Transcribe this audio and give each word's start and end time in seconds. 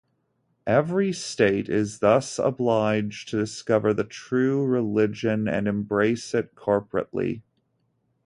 Every 0.65 1.13
state 1.13 1.69
is 1.69 1.99
thus 1.99 2.39
obliged 2.39 3.29
to 3.29 3.37
discover 3.37 3.93
the 3.93 4.03
true 4.03 4.65
religion 4.65 5.47
and 5.47 5.67
embrace 5.67 6.33
it 6.33 6.55
corporately. 6.55 7.43